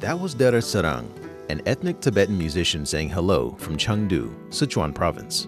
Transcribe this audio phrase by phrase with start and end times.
[0.00, 1.06] That was Dera Tserang,
[1.50, 5.46] an ethnic Tibetan musician saying hello from Chengdu, Sichuan province.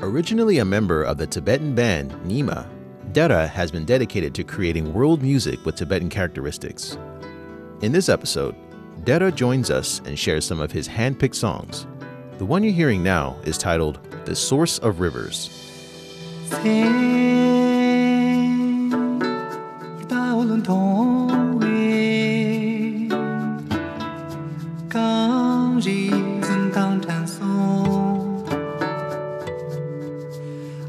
[0.00, 2.66] Originally a member of the Tibetan band Nyima,
[3.12, 6.98] Dera has been dedicated to creating world music with Tibetan characteristics.
[7.82, 8.56] In this episode,
[9.04, 11.86] Dera joins us and shares some of his hand-picked songs.
[12.38, 15.48] The one you're hearing now is titled The Source of Rivers.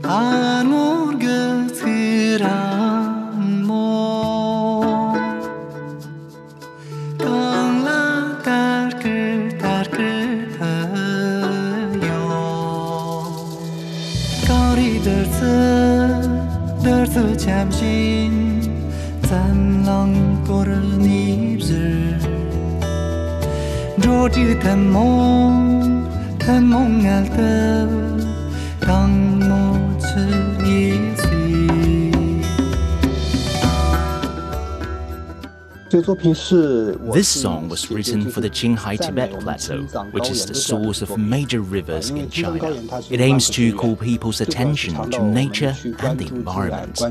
[0.03, 2.68] anor götüren
[36.21, 41.61] This song was written for the Qinghai Tibet Plateau, which is the source of major
[41.61, 42.73] rivers in China.
[43.09, 47.01] It aims to call people's attention to nature and the environment.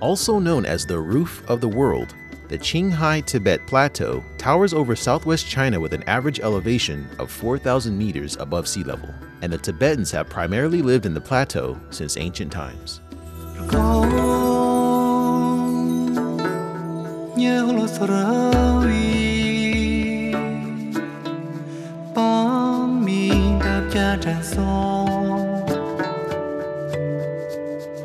[0.00, 2.14] Also known as the roof of the world,
[2.48, 8.36] the Qinghai Tibet Plateau towers over southwest China with an average elevation of 4,000 meters
[8.40, 9.08] above sea level,
[9.40, 13.00] and the Tibetans have primarily lived in the plateau since ancient times.
[17.38, 19.02] nye holo sorawi
[22.14, 23.22] pam mi
[23.62, 24.66] da kya jan so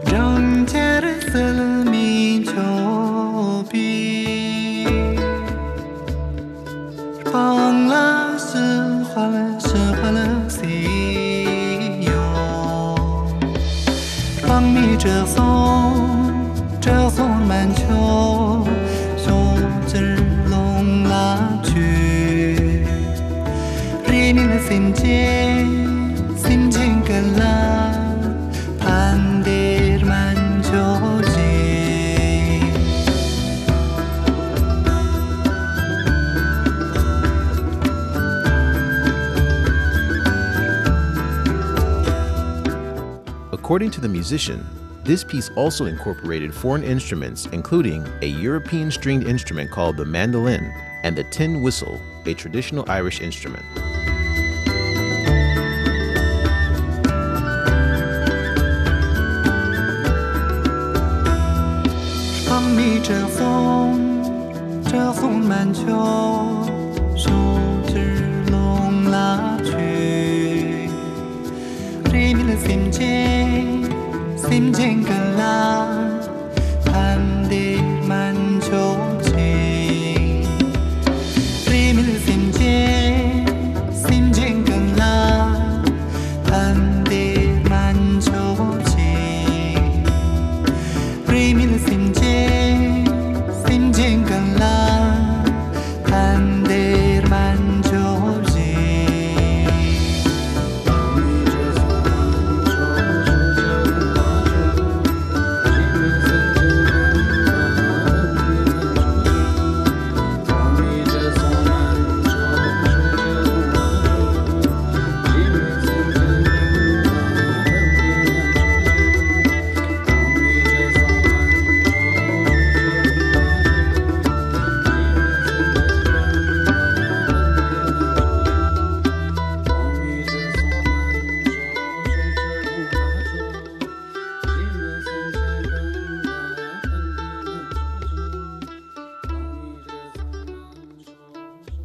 [0.09, 1.59] jang jer sel
[1.91, 2.09] mi
[2.51, 3.12] chong
[43.73, 44.63] According to the musician,
[45.03, 51.15] this piece also incorporated foreign instruments, including a European stringed instrument called the mandolin and
[51.15, 53.65] the tin whistle, a traditional Irish instrument.
[74.53, 76.02] จริง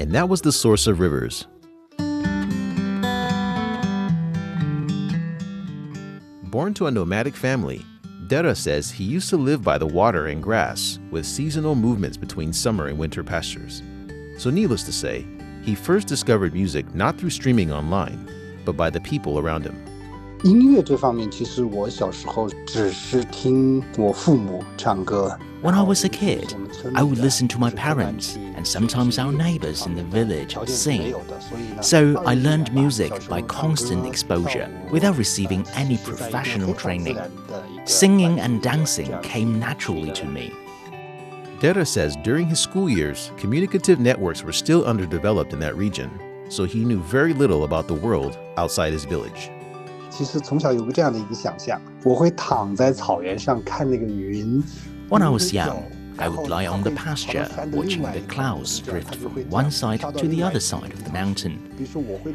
[0.09, 1.47] and that was the source of rivers.
[6.45, 7.85] Born to a nomadic family,
[8.27, 12.55] Dera says he used to live by the water and grass, with seasonal movements between
[12.55, 13.83] summer and winter pastures.
[14.39, 15.27] So, needless to say,
[15.63, 18.31] he first discovered music not through streaming online,
[18.65, 19.88] but by the people around him.
[20.44, 25.38] 音乐这方面，其实我小时候只是听我父母唱歌。
[25.62, 26.54] When I was a kid,
[26.94, 31.16] I would listen to my parents and sometimes our neighbors in the village sing.
[31.82, 37.18] So I learned music by constant exposure without receiving any professional training.
[37.86, 40.52] Singing and dancing came naturally to me.
[41.62, 46.12] Dera says during his school years, communicative networks were still underdeveloped in that region,
[46.50, 49.50] so he knew very little about the world outside his village.
[50.18, 54.64] 其实从小有个这样的一个想象，我会躺在草原上看那个云。
[55.10, 55.84] When I was young,
[56.18, 60.44] I would lie on the pasture watching the clouds drift from one side to the
[60.44, 61.58] other side of the mountain.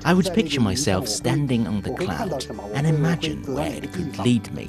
[0.02, 2.44] I would picture myself standing on the cloud
[2.75, 4.69] and imagine where it could lead me.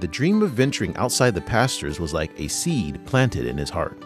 [0.00, 4.02] The dream of venturing outside the pastures was like a seed planted in his heart.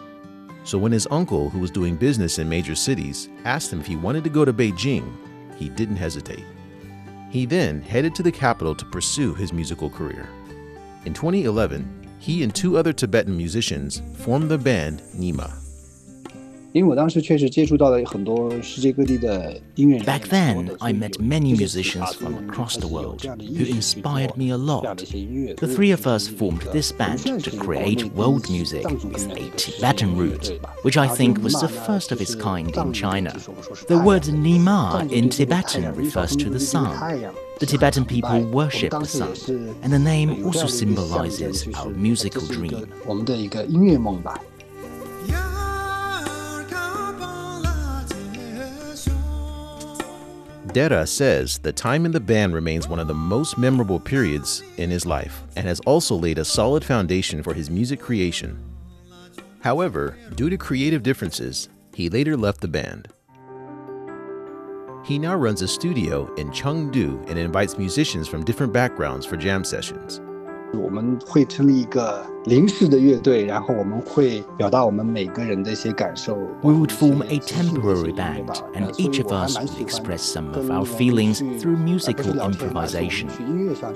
[0.64, 3.96] So when his uncle, who was doing business in major cities, asked him if he
[3.96, 5.10] wanted to go to Beijing,
[5.56, 6.44] he didn't hesitate.
[7.30, 10.28] He then headed to the capital to pursue his musical career.
[11.04, 15.59] In 2011, he and two other Tibetan musicians formed the band Nyima.
[16.72, 16.84] Back
[20.28, 24.98] then, I met many musicians from across the world who inspired me a lot.
[24.98, 30.60] The three of us formed this band to create world music with a Tibetan root,
[30.82, 33.32] which I think was the first of its kind in China.
[33.88, 37.34] The word Nyima in Tibetan refers to the sun.
[37.58, 39.34] The Tibetan people worship the sun,
[39.82, 42.86] and the name also symbolizes our musical dream.
[50.72, 54.88] Dera says the time in the band remains one of the most memorable periods in
[54.88, 58.56] his life and has also laid a solid foundation for his music creation.
[59.60, 63.08] However, due to creative differences, he later left the band.
[65.04, 69.64] He now runs a studio in Chengdu and invites musicians from different backgrounds for jam
[69.64, 70.20] sessions.
[70.73, 76.35] 我们会成立一个临时的乐队，然后我们会表达我们每个人的一些感受。
[76.61, 81.39] We would form a temporary band, and each of us would express some of our feelings
[81.61, 83.29] through musical improvisation.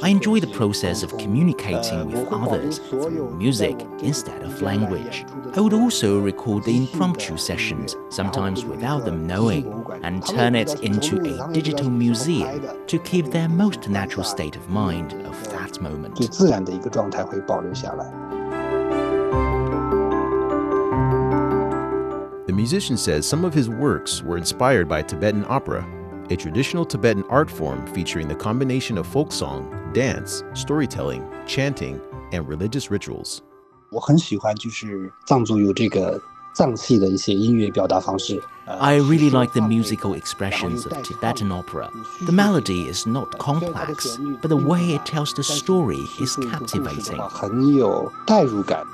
[0.01, 5.25] I enjoy the process of communicating with others through music instead of language.
[5.55, 9.65] I would also record the impromptu sessions, sometimes without them knowing,
[10.03, 15.13] and turn it into a digital museum to keep their most natural state of mind
[15.25, 16.13] of that moment.
[16.15, 18.05] 最自然的一个状态会保留下来。
[22.45, 25.85] The musician says some of his works were inspired by Tibetan opera,
[26.31, 31.99] a traditional Tibetan art form featuring the combination of folk song, dance, storytelling, chanting,
[32.31, 33.41] and religious rituals.
[33.91, 36.21] 我很喜欢就是藏族有这个
[36.53, 38.41] 藏戏的一些音乐表达方式。
[38.65, 41.89] I really like the musical expressions of Tibetan opera.
[42.21, 47.17] The melody is not complex, but the way it tells the story is captivating.
[47.29, 48.85] 很有代入感。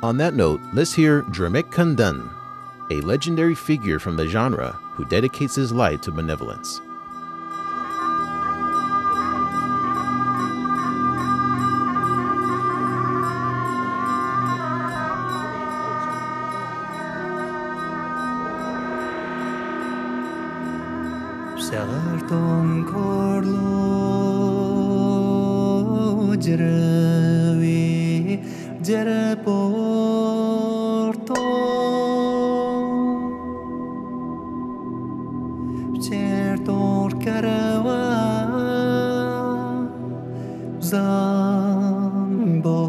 [0.00, 2.28] On that note, let's hear Dramek Kandan,
[2.90, 6.80] a legendary figure from the genre who dedicates his life to benevolence.
[40.93, 42.83] 삼보살지.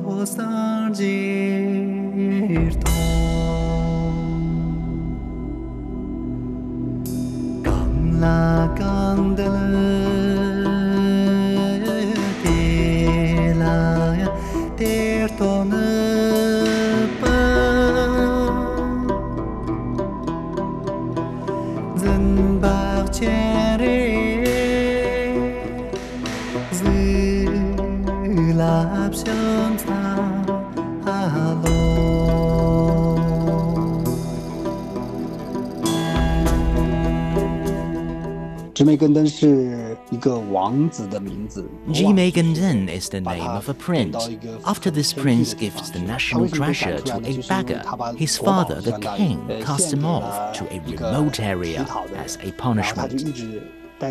[39.24, 41.66] 直梅根登是一个王子的名字。
[41.88, 44.30] Jimeganden is the name of a prince.
[44.64, 47.82] After this prince gives the national treasure to a beggar,
[48.18, 51.86] his father, the king, casts him off to a remote area
[52.18, 53.24] as a punishment.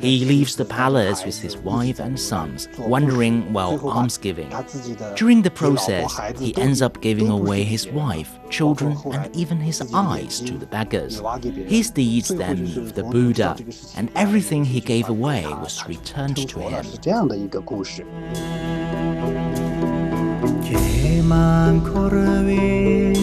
[0.02, 4.50] He leaves the palace with his wife and sons, wondering while almsgiving.
[5.16, 10.40] During the process, he ends up giving away his wife, children, and even his eyes
[10.40, 11.22] to the beggars.
[11.66, 13.56] His deeds then moved the Buddha,
[13.96, 16.84] and everything he gave away was returned to him.
[17.00, 18.04] 这样的一个故事。
[20.62, 23.14] Keman korwe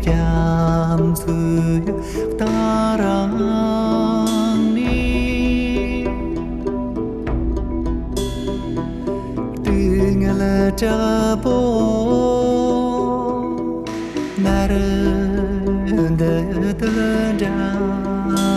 [0.00, 1.94] jam suyu
[2.38, 3.23] tarani
[10.71, 11.57] Jabo
[14.41, 16.33] naranda
[17.37, 18.49] jawa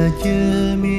[0.00, 0.98] Rograjumi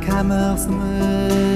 [0.00, 1.47] Kema kamaksamay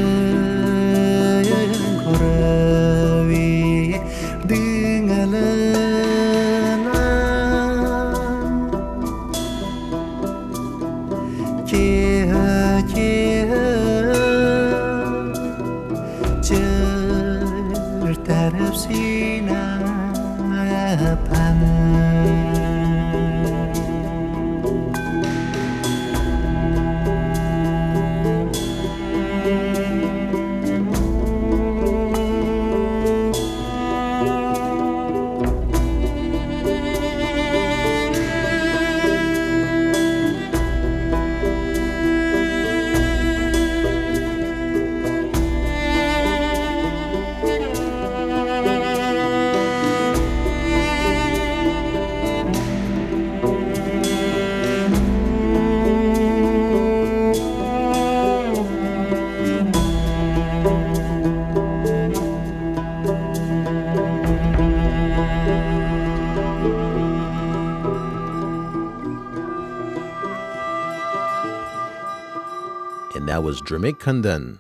[73.51, 74.59] was Dramik Kundan.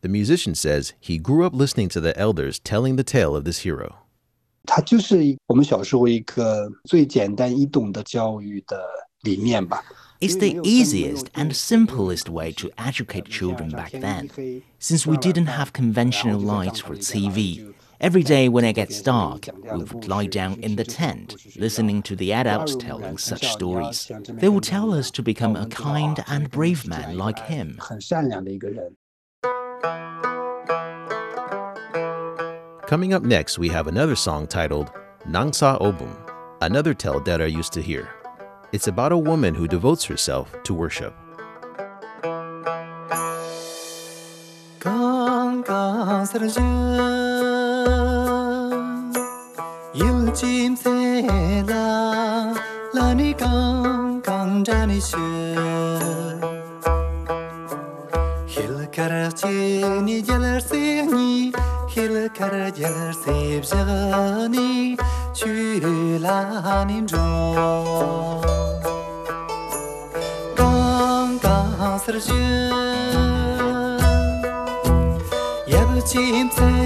[0.00, 3.58] The musician says he grew up listening to the elders telling the tale of this
[3.58, 3.94] hero.
[4.64, 8.82] 它就是一我们小时候一个最简单易懂的教育的
[9.22, 9.84] 理念吧。
[10.20, 14.30] It's the easiest and simplest way to educate children back then.
[14.78, 19.83] Since we didn't have conventional lights for TV, Every day when it gets dark, we
[19.83, 24.11] would lie down in the tent, listening to the adults telling such stories.
[24.29, 27.79] They will tell us to become a kind and brave man like him.
[32.85, 34.91] Coming up next, we have another song titled
[35.27, 36.15] Nangsa Obum,
[36.61, 38.07] another tale that I used to hear.
[38.71, 41.15] It's about a woman who devotes herself to worship.
[49.99, 50.95] yulchim se
[51.69, 51.85] la
[52.93, 55.27] la ni kang kang jani she
[58.53, 59.55] hil kar che
[60.07, 61.51] ni jalar se ni
[61.93, 64.71] hil kar jalar se bjani
[65.41, 65.53] chu
[66.25, 66.39] la
[66.89, 67.27] ni jo
[70.61, 72.43] kang kang sar she
[75.75, 76.76] yulchim se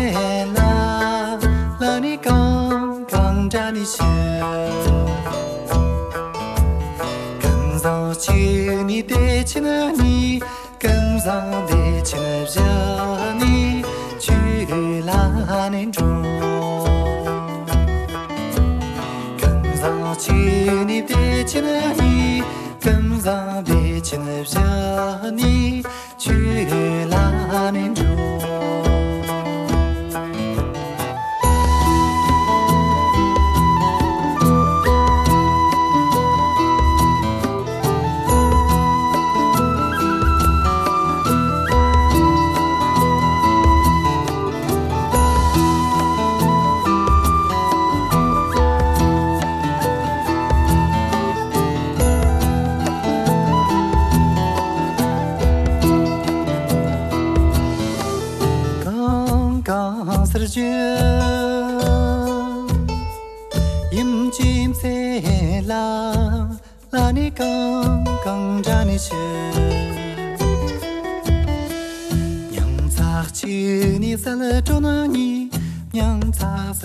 [3.74, 4.04] 你写，
[7.40, 10.44] 跟上去你的起了你，
[10.78, 12.22] 跟上的起了
[12.54, 12.62] 热
[13.40, 13.82] 你，
[14.20, 16.02] 去拉你住。
[19.40, 20.34] 跟上去
[20.86, 22.44] 你的起了你，
[22.78, 25.82] 跟上的起了热你，
[26.18, 27.91] 去拉你。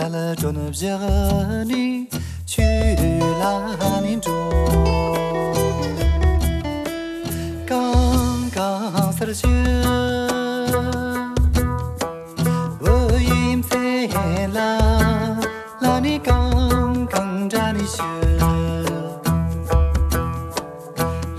[0.06, 1.84] ala chonab jagani
[2.50, 5.94] chiri lahanin chon
[7.70, 9.30] Kang kang sar
[12.92, 13.84] Uyim se
[14.56, 14.70] la
[15.82, 17.86] Lani kang kang jani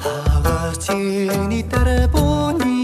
[0.03, 2.25] Lawa chini tarbo
[2.59, 2.77] ni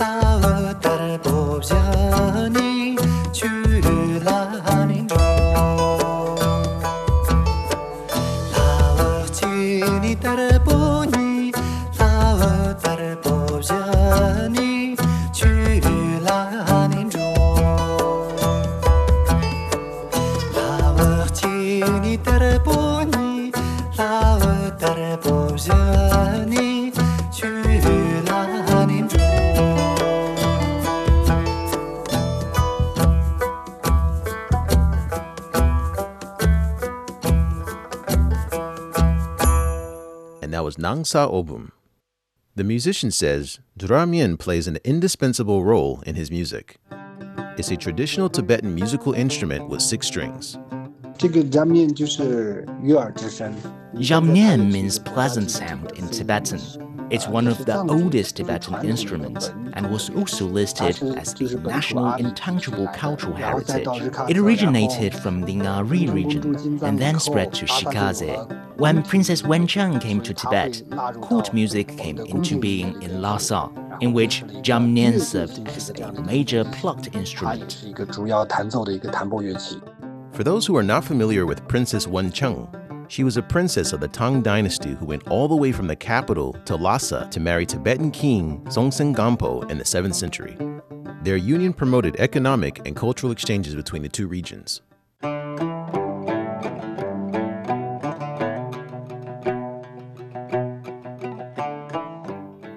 [0.00, 1.36] Lawa tarbo
[1.68, 2.69] jani
[41.04, 41.70] Obum.
[42.56, 46.78] The musician says Duramyen plays an indispensable role in his music.
[47.56, 50.58] It's a traditional Tibetan musical instrument with six strings.
[53.94, 56.60] Jamnyen means pleasant sound in Tibetan.
[57.10, 62.86] It's one of the oldest Tibetan instruments and was also listed as the national intangible
[62.94, 63.88] cultural heritage.
[64.28, 68.78] It originated from the Ngari region and then spread to Shigatse.
[68.78, 70.82] When Princess Wencheng came to Tibet,
[71.20, 73.68] court music came into being in Lhasa,
[74.00, 77.84] in which jamnian served as a major plucked instrument.
[80.32, 82.68] For those who are not familiar with Princess Wencheng
[83.10, 85.96] she was a princess of the Tang dynasty who went all the way from the
[85.96, 90.56] capital to Lhasa to marry Tibetan king Songtsen Gampo in the 7th century.
[91.24, 94.82] Their union promoted economic and cultural exchanges between the two regions.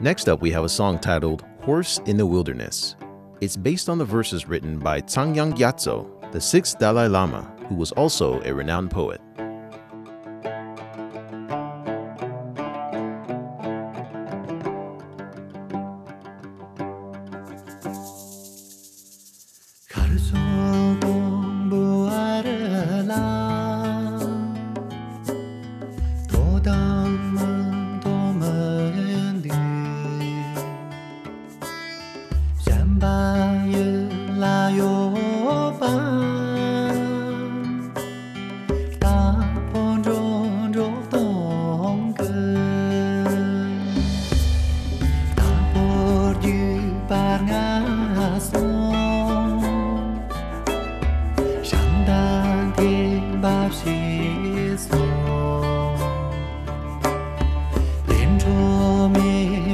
[0.02, 2.96] Next up, we have a song titled Horse in the Wilderness.
[3.40, 7.92] It's based on the verses written by Tsangyang Gyatso, the sixth Dalai Lama, who was
[7.92, 9.22] also a renowned poet.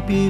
[0.09, 0.29] Vì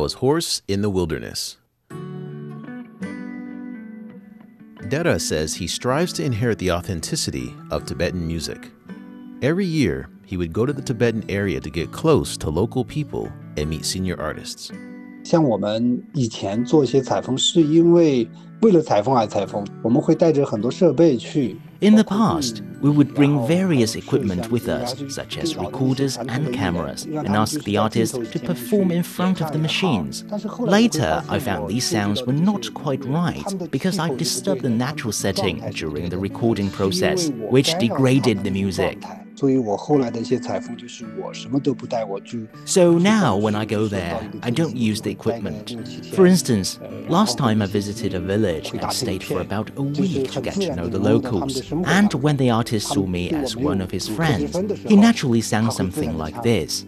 [0.00, 1.58] was Horse in the Wilderness.
[4.88, 8.70] Dera says he strives to inherit the authenticity of Tibetan music.
[9.42, 13.30] Every year, he would go to the Tibetan area to get close to local people
[13.56, 14.70] and meet senior artists.
[15.24, 18.28] 像我们以前做一些采风，是因为
[18.62, 21.56] 为了采风而采风，我们会带着很多设备去。
[21.81, 27.05] in the past, we would bring various equipment with us, such as recorders and cameras,
[27.05, 30.23] and ask the artist to perform in front of the machines.
[30.59, 35.67] Later, I found these sounds were not quite right because I disturbed the natural setting
[35.71, 39.01] during the recording process, which degraded the music.
[42.65, 45.75] So now when I go there, I don't use the equipment.
[46.13, 50.41] For instance, last time I visited a village and stayed for about a week to
[50.41, 51.71] get to know the locals.
[51.71, 54.55] And when the artist saw me as one of his friends,
[54.87, 56.85] he naturally sang something like this.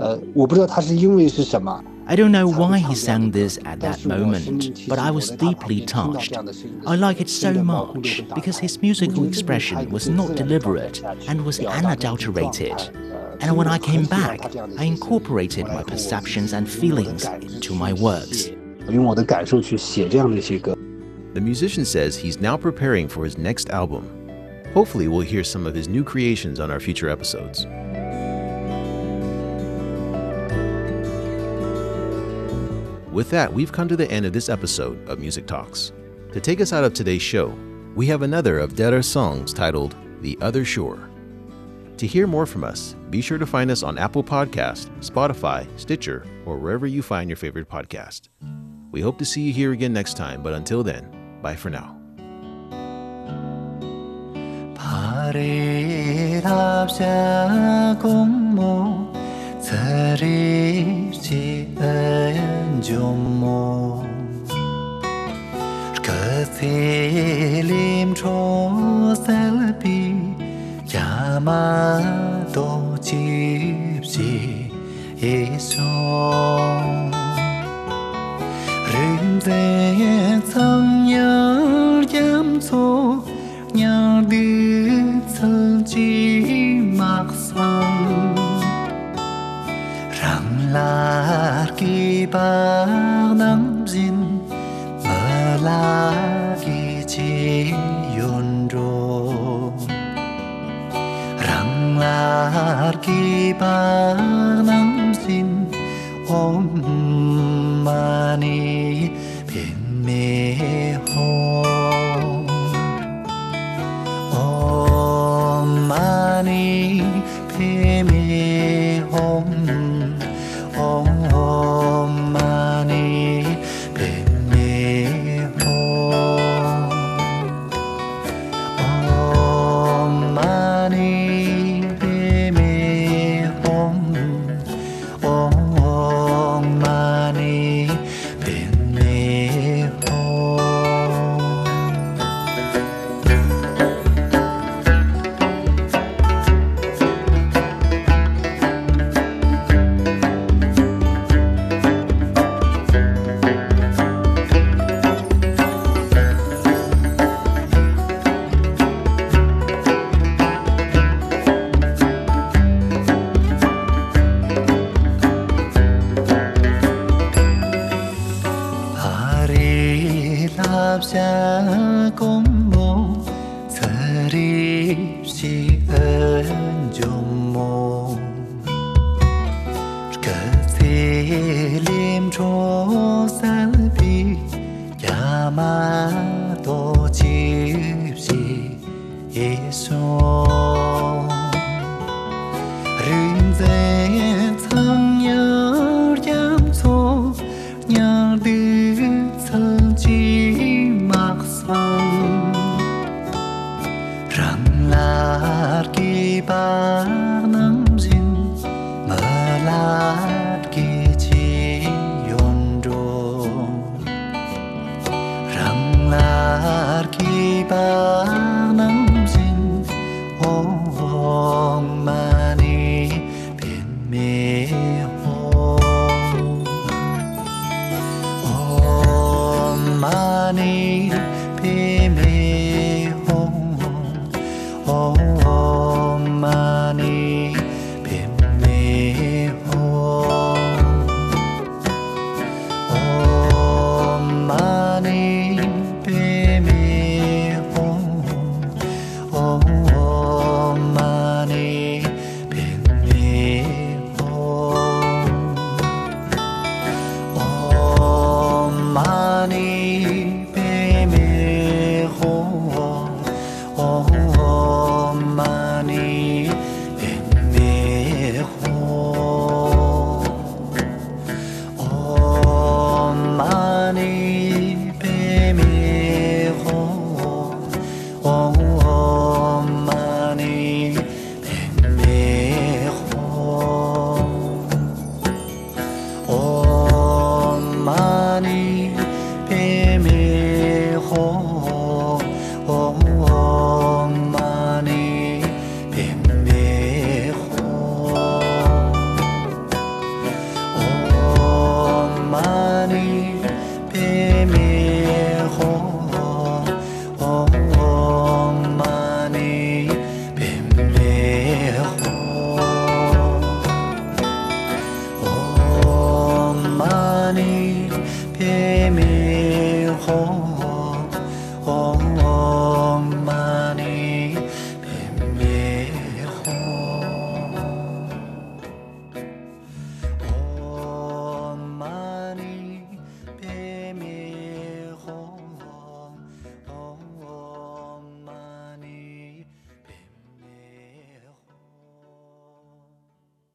[0.00, 0.18] Uh,
[2.10, 6.34] I don't know why he sang this at that moment, but I was deeply touched.
[6.86, 12.80] I like it so much because his musical expression was not deliberate and was unadulterated.
[13.40, 18.46] And when I came back, I incorporated my perceptions and feelings into my works.
[21.34, 24.14] The musician says he's now preparing for his next album.
[24.72, 27.66] Hopefully, we'll hear some of his new creations on our future episodes.
[33.17, 35.91] With that, we've come to the end of this episode of Music Talks.
[36.31, 37.55] To take us out of today's show,
[37.95, 41.09] we have another of Dera's songs titled The Other Shore.
[41.97, 46.25] To hear more from us, be sure to find us on Apple Podcast, Spotify, Stitcher,
[46.45, 48.29] or wherever you find your favorite podcast.
[48.91, 51.07] We hope to see you here again next time, but until then,
[51.41, 51.99] bye for now.
[56.33, 59.13] 바리랍샤 공모
[59.61, 61.31] 서리지
[61.79, 64.04] 은 gyumo
[65.96, 68.38] Shkathilim cho
[69.24, 70.00] selbi
[70.92, 72.68] Yamato
[73.06, 74.36] jibji
[75.20, 75.92] iso
[78.92, 79.62] Rimze
[80.48, 82.86] tsang nyar gyamso
[83.74, 84.67] nyar di
[92.30, 92.88] bar
[97.12, 97.74] chi
[98.16, 99.72] yon do
[101.46, 104.20] rang lagi nam
[104.68, 105.50] namzin
[106.28, 106.66] om
[107.84, 108.77] mani.